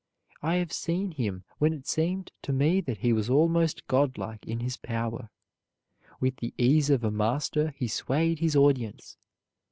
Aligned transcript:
I 0.41 0.55
have 0.55 0.73
seen 0.73 1.11
him 1.11 1.43
when 1.59 1.73
it 1.73 1.85
seemed 1.85 2.31
to 2.41 2.51
me 2.51 2.81
that 2.81 2.97
he 3.01 3.13
was 3.13 3.29
almost 3.29 3.85
godlike 3.85 4.43
in 4.47 4.59
his 4.61 4.75
power. 4.75 5.29
With 6.19 6.37
the 6.37 6.55
ease 6.57 6.89
of 6.89 7.03
a 7.03 7.11
master 7.11 7.69
he 7.77 7.87
swayed 7.87 8.39
his 8.39 8.55
audience. 8.55 9.17